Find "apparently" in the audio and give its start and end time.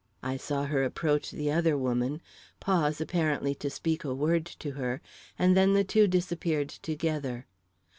2.99-3.53